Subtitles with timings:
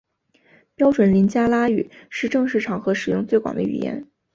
[0.73, 4.07] 标准林加拉语是正式场合使用最广的语言。